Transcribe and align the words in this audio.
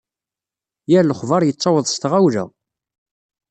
Yir 0.91 1.03
lexber 1.07 1.41
yettaweḍ 1.45 1.85
s 1.89 1.95
tɣawla. 2.01 2.43